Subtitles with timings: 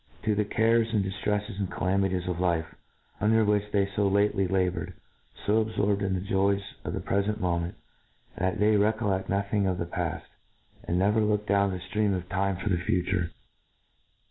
[0.23, 2.73] to the cares, and diftrefl<ss, and calamities of life,
[3.19, 4.95] under which they fo lately laboured
[5.43, 7.73] ^ fo abforbed in the joys bf the prefei&t mPment»
[8.35, 10.23] that they re* coIIeQ: nothing of the pall,,
[10.85, 13.29] and never look dowQ the ftream of time for the future.